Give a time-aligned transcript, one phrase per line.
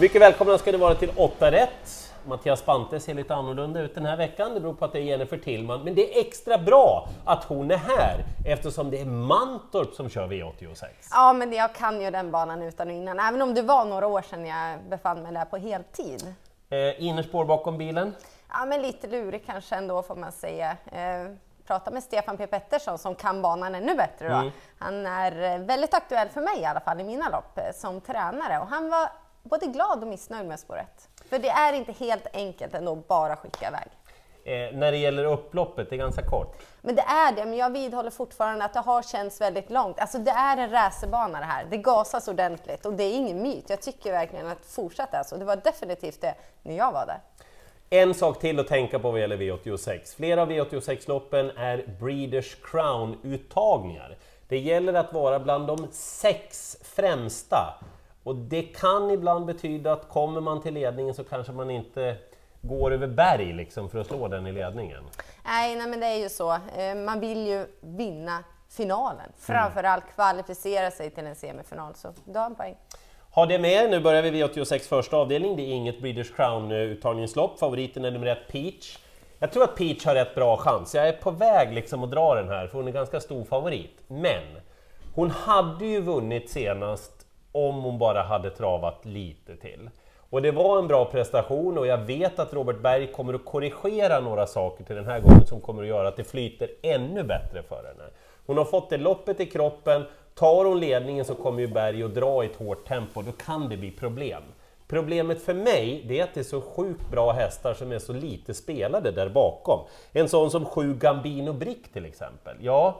[0.00, 2.12] Mycket välkomna ska ni vara till 8 rätt.
[2.26, 4.54] Mattias Spante ser lite annorlunda ut den här veckan.
[4.54, 7.70] Det beror på att det är Jennifer Tillman, men det är extra bra att hon
[7.70, 10.84] är här eftersom det är Mantorp som kör V86.
[11.10, 14.06] Ja, men jag kan ju den banan utan och innan, även om det var några
[14.06, 16.34] år sedan jag befann mig där på heltid.
[16.70, 18.14] Eh, innerspår bakom bilen.
[18.52, 20.76] Ja, men lite lurig kanske ändå får man säga.
[20.92, 21.32] Eh,
[21.66, 24.28] prata med Stefan P Pettersson som kan banan ännu bättre.
[24.28, 24.34] Då.
[24.34, 24.50] Mm.
[24.78, 28.00] Han är eh, väldigt aktuell för mig i alla fall i mina lopp eh, som
[28.00, 29.08] tränare och han var
[29.48, 31.08] både glad och missnöjd med spåret.
[31.28, 33.88] För det är inte helt enkelt ändå bara skicka iväg.
[34.44, 36.56] Eh, när det gäller upploppet, det är ganska kort.
[36.80, 39.98] Men det är det, men jag vidhåller fortfarande att det har känts väldigt långt.
[39.98, 43.70] Alltså det är en racerbana det här, det gasas ordentligt och det är ingen myt.
[43.70, 45.16] Jag tycker verkligen att fortsätta så.
[45.16, 45.36] Alltså.
[45.36, 47.20] Det var definitivt det när jag var där.
[47.90, 50.16] En sak till att tänka på vad gäller V86.
[50.16, 54.16] Flera av V86-loppen är Breeders Crown-uttagningar.
[54.48, 57.74] Det gäller att vara bland de sex främsta.
[58.22, 62.16] Och det kan ibland betyda att kommer man till ledningen så kanske man inte
[62.60, 65.04] går över berg liksom för att slå den i ledningen.
[65.44, 66.52] Nej, nej men det är ju så.
[66.52, 69.32] Eh, man vill ju vinna finalen.
[69.38, 72.76] Framförallt kvalificera sig till en semifinal, så du har en poäng.
[73.30, 75.56] Ha det med nu börjar vi V86 första avdelning.
[75.56, 77.58] Det är inget Breeders Crown-uttagningslopp.
[77.58, 78.98] Favoriten är nummer ett Peach.
[79.38, 80.94] Jag tror att Peach har rätt bra chans.
[80.94, 84.00] Jag är på väg liksom att dra den här, för hon är ganska stor favorit.
[84.06, 84.42] Men
[85.14, 87.17] hon hade ju vunnit senast
[87.66, 89.90] om hon bara hade travat lite till.
[90.30, 94.20] Och det var en bra prestation och jag vet att Robert Berg kommer att korrigera
[94.20, 97.62] några saker till den här gången som kommer att göra att det flyter ännu bättre
[97.62, 98.04] för henne.
[98.46, 102.14] Hon har fått det loppet i kroppen, tar hon ledningen så kommer ju Berg att
[102.14, 104.42] dra i ett hårt tempo, då kan det bli problem.
[104.88, 108.12] Problemet för mig, det är att det är så sjukt bra hästar som är så
[108.12, 109.80] lite spelade där bakom.
[110.12, 112.56] En sån som 7 Gambino Brick till exempel.
[112.60, 112.96] Ja,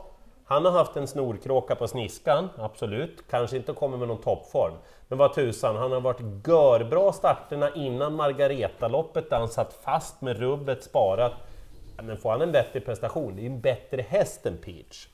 [0.48, 3.24] han har haft en snorkråka på sniskan, absolut.
[3.30, 4.74] Kanske inte kommer med någon toppform.
[5.08, 10.38] Men vad tusan, han har varit görbra starterna innan Margareta-loppet där han satt fast med
[10.38, 11.32] rubbet sparat.
[12.02, 15.08] Men får han en bättre prestation, det är ju en bättre häst än Peach.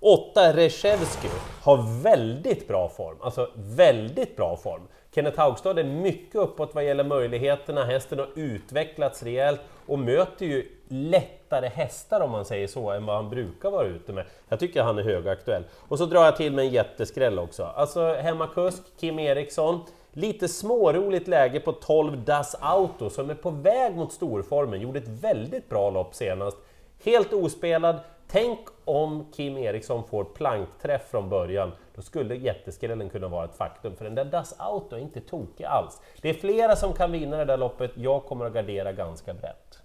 [0.00, 1.28] 8 Reshevsky
[1.62, 4.82] har väldigt bra form, alltså väldigt bra form.
[5.14, 10.77] Kenneth Haugstad är mycket uppåt vad gäller möjligheterna, hästen har utvecklats rejält och möter ju
[10.88, 14.24] lättare hästar om man säger så, än vad han brukar vara ute med.
[14.48, 15.64] Jag tycker han är högaktuell.
[15.88, 17.64] Och så drar jag till med en jätteskräll också.
[17.64, 19.80] Alltså hemmakusk, Kim Eriksson,
[20.12, 25.08] lite småroligt läge på 12 Das Auto som är på väg mot storformen, gjorde ett
[25.08, 26.56] väldigt bra lopp senast.
[27.04, 28.00] Helt ospelad,
[28.30, 33.96] Tänk om Kim Eriksson får plankträff från början, då skulle jätteskrällen kunna vara ett faktum,
[33.96, 36.00] för den där Das Auto är inte tokig alls.
[36.22, 39.82] Det är flera som kan vinna det där loppet, jag kommer att gardera ganska brett.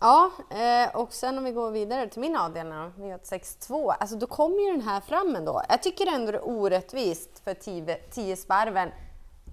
[0.00, 4.60] Ja, eh, och sen om vi går vidare till min avdelning, V862, alltså då kommer
[4.60, 5.62] ju den här fram ändå.
[5.68, 7.54] Jag tycker ändå det är orättvist för
[8.10, 8.90] 10 sparven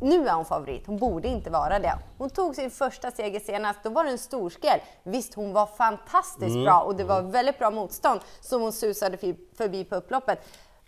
[0.01, 1.93] nu är hon favorit, hon borde inte vara det.
[2.17, 4.79] Hon tog sin första seger senast, då var det en stor skräll.
[5.03, 6.63] Visst, hon var fantastiskt mm.
[6.63, 9.17] bra och det var väldigt bra motstånd som hon susade
[9.57, 10.39] förbi på upploppet.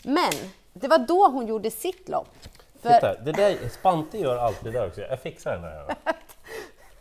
[0.03, 0.31] Men
[0.73, 2.35] det var då hon gjorde sitt lopp.
[2.81, 2.93] För...
[2.93, 5.95] Titta, det där, Spante gör alltid det där också, jag fixar den där.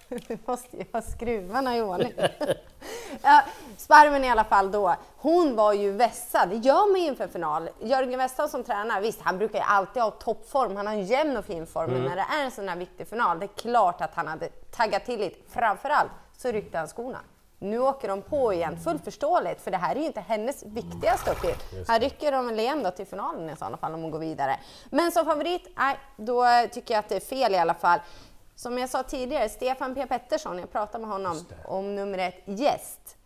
[0.08, 2.12] Du måste ju ha skruvarna i ordning.
[3.22, 3.42] ja,
[3.76, 7.70] Sparven i alla fall då, hon var ju vässad, det gör man inför final.
[7.80, 11.36] Jörgen Westholm som tränar, visst han brukar ju alltid ha toppform, han har en jämn
[11.36, 12.02] och fin form, mm.
[12.02, 14.48] men när det är en sån här viktig final, det är klart att han hade
[14.48, 15.36] taggat till lite.
[15.48, 17.18] Framförallt så ryckte han skorna.
[17.60, 21.30] Nu åker de på igen, fullt förståeligt, för det här är ju inte hennes viktigaste
[21.30, 21.88] uppgift.
[21.88, 24.60] Här rycker de väl igen då till finalen i sådana fall om hon går vidare.
[24.90, 28.00] Men som favorit, nej, då tycker jag att det är fel i alla fall.
[28.58, 33.17] Som jag sa tidigare, Stefan P Pettersson, jag pratade med honom om nummer ett, Gäst.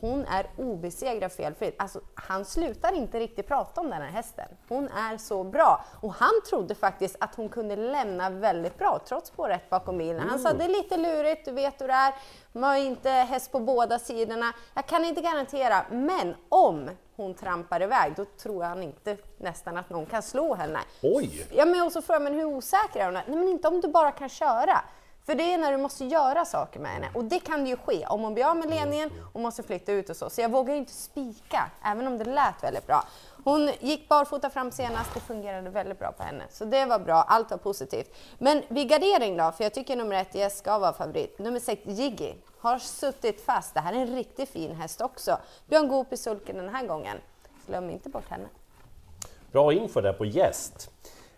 [0.00, 1.74] Hon är obesegrad felfritt.
[1.78, 4.48] Alltså, han slutar inte riktigt prata om den här hästen.
[4.68, 5.84] Hon är så bra.
[6.00, 10.28] Och han trodde faktiskt att hon kunde lämna väldigt bra, trots på rätt bakom bilen.
[10.28, 10.58] Han sa, mm.
[10.58, 12.14] det är lite lurigt, du vet hur det är.
[12.52, 14.52] Man har inte häst på båda sidorna.
[14.74, 19.90] Jag kan inte garantera, men om hon trampar iväg, då tror han inte nästan att
[19.90, 20.78] någon kan slå henne.
[21.02, 21.46] Oj!
[21.50, 23.14] Ja, men och så frågar man hur osäker är hon?
[23.14, 24.80] Nej, men inte om du bara kan köra.
[25.28, 28.06] För det är när du måste göra saker med henne och det kan ju ske
[28.06, 30.30] om hon blir av med ledningen och måste flytta ut och så.
[30.30, 33.04] Så jag vågar inte spika, även om det lät väldigt bra.
[33.44, 36.44] Hon gick barfota fram senast, det fungerade väldigt bra på henne.
[36.50, 38.16] Så det var bra, allt var positivt.
[38.38, 41.38] Men vid gardering då, för jag tycker nummer ett, Yes ska vara favorit.
[41.38, 43.74] Nummer sex, Jiggy, har suttit fast.
[43.74, 45.38] Det här är en riktigt fin häst också.
[45.66, 47.16] Björn Goop i sulken den här gången.
[47.66, 48.48] Glöm inte bort henne.
[49.52, 50.90] Bra info där på gäst.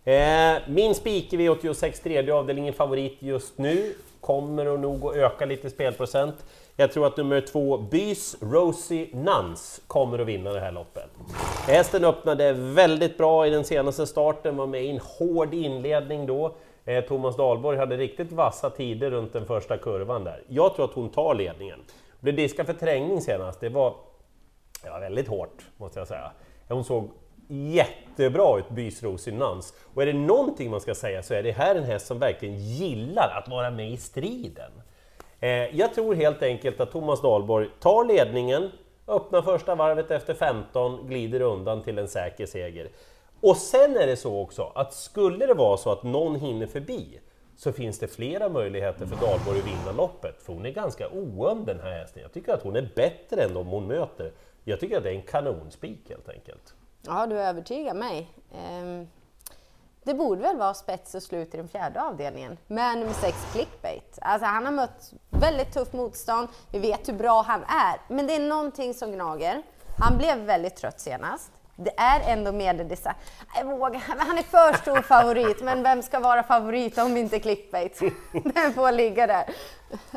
[0.04, 5.46] Eh, min spik i V86 tredje avdelningen favorit just nu kommer att nog att öka
[5.46, 6.34] lite spelprocent.
[6.76, 11.10] Jag tror att nummer två, Bys Rosie Nuns, kommer att vinna det här loppet.
[11.66, 16.54] Hästen öppnade väldigt bra i den senaste starten, var med i en hård inledning då.
[16.84, 20.42] Eh, Thomas Dahlborg hade riktigt vassa tider runt den första kurvan där.
[20.48, 21.80] Jag tror att hon tar ledningen.
[22.20, 23.94] Blev diskad för trängning senast, det var,
[24.82, 26.32] det var väldigt hårt måste jag säga.
[26.68, 27.08] Hon såg
[27.50, 29.74] jättebra ut, Bysros i Nans.
[29.94, 32.56] Och är det någonting man ska säga så är det här en häst som verkligen
[32.56, 34.72] gillar att vara med i striden.
[35.40, 38.70] Eh, jag tror helt enkelt att Thomas Dahlborg tar ledningen,
[39.06, 42.88] öppnar första varvet efter 15, glider undan till en säker seger.
[43.40, 47.20] Och sen är det så också att skulle det vara så att någon hinner förbi
[47.56, 50.42] så finns det flera möjligheter för Dahlborg att vinna loppet.
[50.42, 52.22] För hon är ganska oöm den här hästen.
[52.22, 54.32] Jag tycker att hon är bättre än de hon möter.
[54.64, 56.74] Jag tycker att det är en kanonspik helt enkelt.
[57.02, 58.30] Ja, du övertygar mig.
[58.54, 59.08] Ehm,
[60.02, 64.18] det borde väl vara spets och slut i den fjärde avdelningen med nummer sex, clickbait.
[64.22, 68.36] Alltså han har mött väldigt tufft motstånd, vi vet hur bra han är, men det
[68.36, 69.62] är någonting som gnager.
[69.98, 71.52] Han blev väldigt trött senast.
[71.84, 73.14] Det är ändå medeldesign.
[73.54, 74.00] Jag vågar.
[74.18, 77.98] Han är för stor favorit, men vem ska vara favorit om inte clickbait?
[78.54, 79.44] Den får ligga där.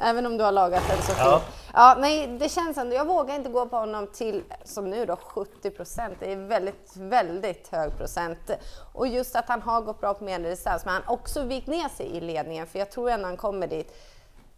[0.01, 1.17] Även om du har lagat den så fint.
[1.19, 1.41] Ja.
[1.73, 1.95] ja.
[1.99, 2.95] nej, det känns ändå.
[2.95, 6.17] Jag vågar inte gå på honom till, som nu då, 70 procent.
[6.19, 8.51] Det är väldigt, väldigt hög procent.
[8.93, 11.89] Och just att han har gått bra på medeldistans, men han har också vikt ner
[11.89, 13.95] sig i ledningen, för jag tror ändå han kommer dit.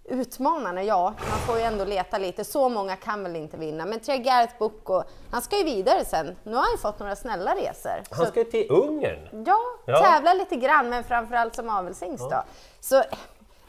[0.07, 2.44] Utmanarna, ja, man får ju ändå leta lite.
[2.44, 3.86] Så många kan väl inte vinna.
[3.86, 6.36] Men Tre Gareth Boko, han ska ju vidare sen.
[6.44, 8.04] Nu har han ju fått några snälla resor.
[8.12, 9.46] Han ska ju till Ungern!
[9.48, 12.44] Ja, ja, tävla lite grann, men framförallt som avelshingst ja.
[12.80, 13.04] Så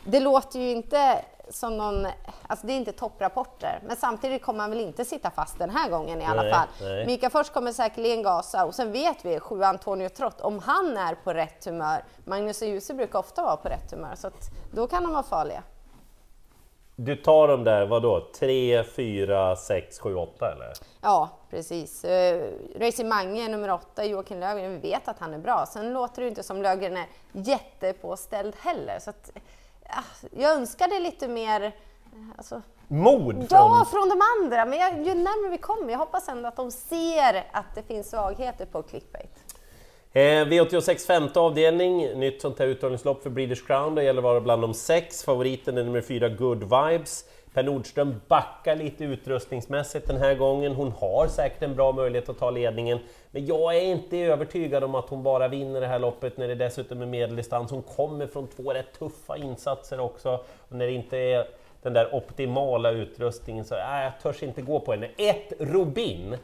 [0.04, 2.06] det låter ju inte som någon,
[2.46, 5.90] alltså det är inte topprapporter, men samtidigt kommer han väl inte sitta fast den här
[5.90, 6.68] gången i alla nej, fall.
[6.80, 7.06] Nej.
[7.06, 11.14] Mika Fors kommer säkerligen gasa och sen vet vi sju Antonio Trott, om han är
[11.14, 14.30] på rätt humör, Magnus och Djuse brukar ofta vara på rätt humör, så
[14.72, 15.62] då kan de vara farliga.
[16.98, 20.72] Du tar dem där, vadå, 3, 4, 6, 7, 8 eller?
[21.00, 22.04] Ja, precis.
[22.04, 22.10] Uh,
[22.80, 25.66] Racing Mange nummer 8, Joakim Löfgren, vi vet att han är bra.
[25.66, 28.98] Sen låter det inte som Löfgren är jättepåställd heller.
[28.98, 31.70] Så att, uh, jag önskade lite mer uh,
[32.36, 33.46] alltså, Mod?
[33.50, 34.64] Ja, från de andra.
[34.64, 38.10] Men jag, ju närmare vi kommer, jag hoppas ändå att de ser att det finns
[38.10, 39.45] svagheter på clickbait.
[40.16, 43.94] Eh, V86 femte avdelning, nytt sånt här uttagningslopp för Breeders Crown.
[43.94, 45.24] Det gäller att vara bland de sex.
[45.24, 47.24] Favoriten är nummer fyra, Good Vibes.
[47.54, 50.74] Per Nordström backar lite utrustningsmässigt den här gången.
[50.74, 52.98] Hon har säkert en bra möjlighet att ta ledningen.
[53.30, 56.54] Men jag är inte övertygad om att hon bara vinner det här loppet när det
[56.54, 57.70] dessutom är medeldistans.
[57.70, 60.40] Hon kommer från två rätt tuffa insatser också.
[60.68, 61.46] Och när det inte är
[61.82, 65.08] den där optimala utrustningen så äh, jag törs inte gå på henne.
[65.16, 66.36] Ett Robin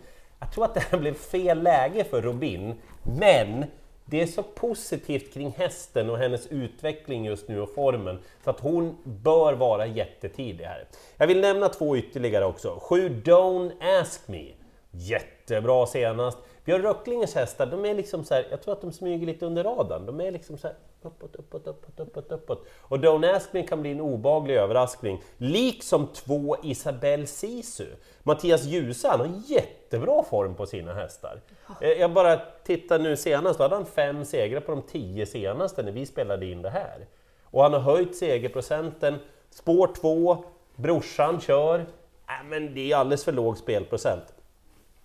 [0.43, 3.65] jag tror att det här blev fel läge för Robin, men
[4.05, 8.61] det är så positivt kring hästen och hennes utveckling just nu och formen, så att
[8.61, 10.87] hon bör vara jättetidig här.
[11.17, 12.79] Jag vill nämna två ytterligare också.
[12.83, 14.45] 7 Don't Ask Me,
[14.91, 16.39] jättebra senast.
[16.65, 19.65] Björn Röcklingers hästar, de är liksom så här, jag tror att de smyger lite under
[19.65, 20.07] radarn.
[20.07, 22.67] De är liksom så här uppåt, uppåt, uppåt, uppåt, uppåt.
[22.81, 25.23] Och Don't Ask Me kan bli en obaglig överraskning.
[25.37, 27.87] Liksom två Isabelle Sisu.
[28.23, 31.41] Mattias Djuse, han har jättebra form på sina hästar.
[31.81, 35.83] Eh, jag bara tittar nu senast, då hade han fem segrar på de tio senaste
[35.83, 37.07] när vi spelade in det här.
[37.45, 39.19] Och han har höjt segerprocenten.
[39.51, 40.45] Spår 2,
[40.77, 41.79] brorsan kör.
[41.79, 44.35] Äh, men det är alldeles för låg spelprocent.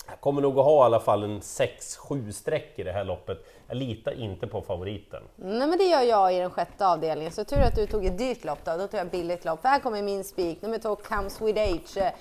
[0.08, 3.38] Jag kommer nog att ha i alla fall en 6-7 streck i det här loppet.
[3.68, 5.24] Jag litar inte på favoriten.
[5.36, 8.18] Nej men det gör jag i den sjätte avdelningen, så tur att du tog ett
[8.18, 8.78] dyrt lopp då.
[8.78, 9.62] Då tog jag billigt lopp.
[9.62, 12.14] För här kommer min spik, nummer två Comes With Age.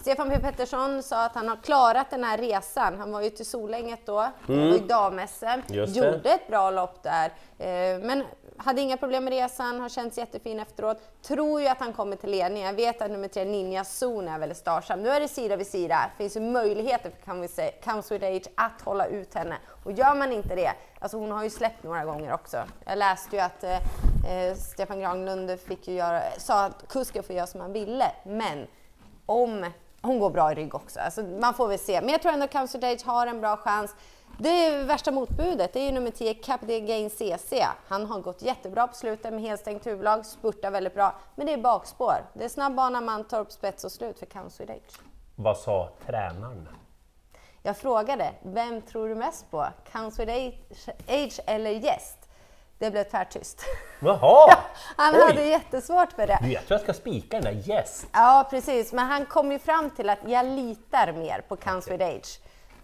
[0.00, 2.98] Stefan P Pettersson sa att han har klarat den här resan.
[2.98, 4.68] Han var ju till Solänget då, mm.
[4.68, 7.26] var i dam-SM, gjorde ett bra lopp där.
[7.58, 8.24] Eh, men
[8.56, 11.22] hade inga problem med resan, har känts jättefin efteråt.
[11.22, 12.62] Tror ju att han kommer till ledning.
[12.62, 15.02] Jag vet att nummer tre, Ninja Zon, är väldigt starsam.
[15.02, 16.10] Nu är det sida vid sida.
[16.12, 19.56] Det finns ju möjligheter för Comes With Age att hålla ut henne.
[19.84, 22.64] Och gör man inte det, alltså hon har ju släppt några gånger också.
[22.84, 23.76] Jag läste ju att eh,
[24.30, 28.66] eh Stefan Granlund fick ju göra, sa att kusken får göra som han ville, men
[29.26, 29.66] om
[30.02, 31.00] hon går bra i rygg också.
[31.00, 32.00] Alltså, man får väl se.
[32.00, 33.94] Men jag tror ändå att Comes With Age har en bra chans.
[34.38, 37.66] Det värsta motbudet det är ju nummer 10, Capital Gain CC.
[37.88, 41.14] Han har gått jättebra på slutet med helstängt huvudlag, spurtar väldigt bra.
[41.36, 42.24] Men det är bakspår.
[42.34, 44.26] Det är snabb bana, Mantorp, spets och slut för
[44.58, 45.00] With Age.
[45.36, 46.68] Vad sa tränaren?
[47.62, 49.66] Jag frågade, vem tror du mest på?
[49.92, 52.18] With Age eller Gäst?
[52.78, 53.64] Det blev tvärtyst.
[54.00, 54.18] Jaha!
[54.48, 54.58] ja,
[54.96, 55.20] han Oj.
[55.20, 56.38] hade jättesvårt för det.
[56.42, 58.06] Du, jag tror jag ska spika den där Gäst.
[58.12, 58.92] Ja, precis.
[58.92, 61.98] Men han kom ju fram till att jag litar mer på Comes okay.
[61.98, 62.18] With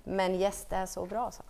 [0.09, 1.43] men Gäst är så bra, så.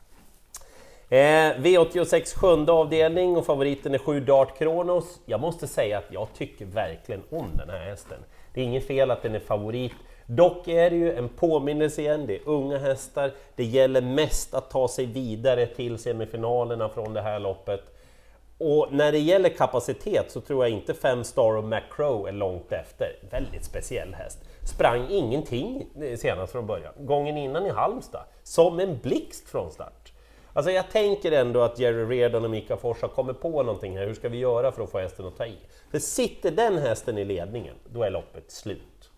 [1.14, 5.20] Eh, V86 sjunde avdelning och favoriten är 7 Dart Kronos.
[5.26, 8.18] Jag måste säga att jag tycker verkligen om den här hästen.
[8.54, 9.92] Det är inget fel att den är favorit.
[10.26, 13.32] Dock är det ju en påminnelse igen, det är unga hästar.
[13.56, 17.80] Det gäller mest att ta sig vidare till semifinalerna från det här loppet.
[18.58, 22.72] Och när det gäller kapacitet så tror jag inte 5 Star och Macro är långt
[22.72, 23.16] efter.
[23.30, 24.38] Väldigt speciell häst.
[24.68, 26.92] Sprang ingenting eh, senast från början.
[26.98, 30.12] Gången innan i Halmstad, som en blixt från start.
[30.52, 34.06] Alltså jag tänker ändå att Jerry Reardon och Mika Fors har kommit på någonting här.
[34.06, 35.56] Hur ska vi göra för att få hästen att ta i?
[35.90, 39.10] För sitter den hästen i ledningen, då är loppet slut.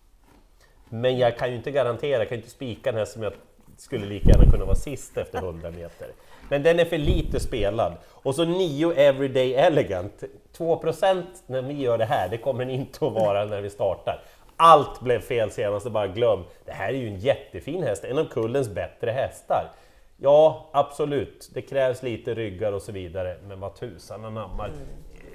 [0.89, 3.33] Men jag kan ju inte garantera, jag kan ju inte spika en häst som jag
[3.77, 6.07] skulle lika gärna kunna vara sist efter 100 meter.
[6.49, 7.93] Men den är för lite spelad.
[8.09, 10.23] Och så 9 Everyday Elegant.
[10.57, 14.21] 2% när vi gör det här, det kommer den inte att vara när vi startar.
[14.63, 16.43] Allt blev fel senast, bara glöm.
[16.65, 19.71] Det här är ju en jättefin häst, en av kullens bättre hästar.
[20.17, 24.67] Ja, absolut, det krävs lite ryggar och så vidare, men vad tusan anammar.
[24.67, 24.77] Mm.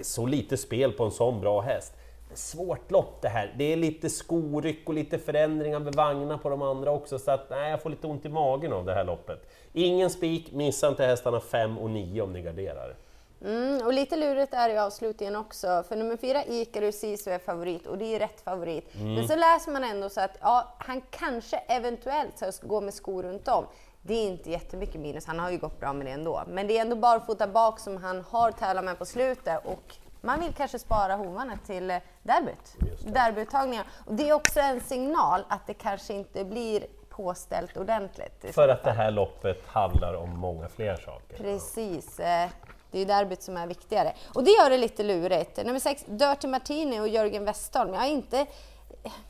[0.02, 1.92] Så lite spel på en sån bra häst
[2.34, 3.54] svårt lopp det här.
[3.58, 7.50] Det är lite skoryck och lite förändringar med vagnar på de andra också, så att
[7.50, 9.48] nej, jag får lite ont i magen av det här loppet.
[9.72, 12.94] Ingen spik, missa inte hästarna 5 och 9 om ni garderar.
[13.44, 17.38] Mm, och lite lurigt är det i avslutningen också, för nummer fyra Icarus Sisu är
[17.38, 18.94] favorit och det är rätt favorit.
[18.94, 19.14] Mm.
[19.14, 23.22] Men så läser man ändå så att ja, han kanske eventuellt ska gå med skor
[23.22, 23.66] runt om.
[24.02, 26.42] Det är inte jättemycket minus, han har ju gått bra med det ändå.
[26.46, 30.40] Men det är ändå barfota bak som han har tävlat med på slutet och man
[30.40, 32.76] vill kanske spara hovarna till eh, derbyt,
[33.06, 33.86] derbyuttagningar.
[34.06, 38.54] Och det är också en signal att det kanske inte blir påställt ordentligt.
[38.54, 41.36] För att det här loppet handlar om många fler saker.
[41.36, 42.20] Precis.
[42.90, 44.12] Det är derbyt som är viktigare.
[44.34, 45.56] Och det gör det lite lurigt.
[45.64, 47.94] Nummer sex, Dirty Martini och Jörgen Westholm.
[47.94, 48.46] Jag är inte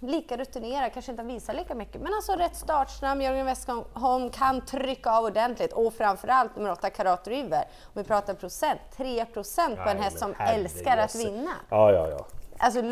[0.01, 3.23] lika rutinerad, kanske inte har visat lika mycket, men alltså rätt startsnabb.
[3.23, 7.69] Jörgen Westholm kan trycka av ordentligt och framförallt nummer 8 Karat River.
[7.85, 11.53] Om vi pratar procent, 3 procent på en häst som älskar att vinna.
[11.71, 12.27] Ja, ja, ja.
[12.59, 12.83] Alltså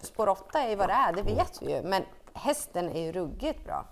[0.00, 2.02] spår 8 är vad det är, det vet vi ju, men
[2.34, 3.84] hästen är ju ruggigt bra.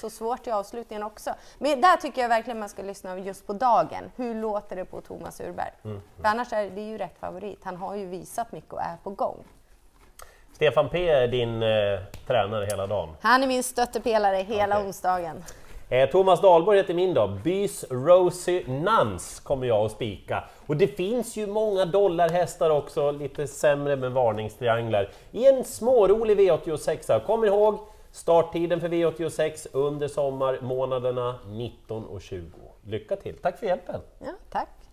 [0.00, 1.30] Så svårt i avslutningen också.
[1.58, 4.10] Men där tycker jag verkligen man ska lyssna just på dagen.
[4.16, 5.70] Hur låter det på Thomas Urberg?
[5.84, 6.00] Mm.
[6.16, 7.58] För annars är det ju rätt favorit.
[7.62, 9.44] Han har ju visat mycket och är på gång.
[10.52, 13.08] Stefan P är din eh, tränare hela dagen?
[13.20, 14.86] Han är min stöttepelare hela okay.
[14.86, 15.44] onsdagen.
[15.88, 17.28] Eh, Thomas Dahlborg heter min då.
[17.44, 20.44] Bys Rosie Nuns kommer jag att spika.
[20.66, 27.26] Och det finns ju många dollarhästar också, lite sämre med varningstrianglar, i en smårolig V86.
[27.26, 27.78] Kom ihåg,
[28.16, 32.50] starttiden för V86 under sommarmånaderna 19 och 20.
[32.82, 33.36] Lycka till!
[33.36, 34.00] Tack för hjälpen!
[34.18, 34.85] Ja, tack!